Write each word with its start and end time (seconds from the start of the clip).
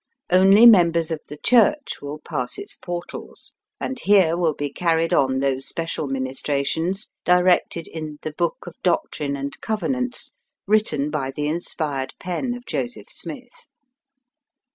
Only 0.31 0.65
members 0.65 1.11
of 1.11 1.19
the 1.27 1.37
Church 1.37 2.01
will 2.01 2.17
pass 2.17 2.57
its 2.57 2.73
portals, 2.75 3.53
and 3.79 3.99
here 3.99 4.35
will 4.35 4.55
be 4.55 4.73
carried 4.73 5.13
on 5.13 5.41
those 5.41 5.67
special 5.67 6.07
ministrations 6.07 7.07
directed 7.23 7.87
in" 7.87 8.17
The 8.23 8.33
Book 8.33 8.57
of 8.65 8.77
Doctrine 8.81 9.35
and 9.35 9.61
Covenants," 9.61 10.31
written 10.65 11.11
by 11.11 11.29
the 11.29 11.47
inspired 11.47 12.15
pen 12.19 12.55
of 12.55 12.65
Joseph 12.65 13.11
Smith. 13.11 13.67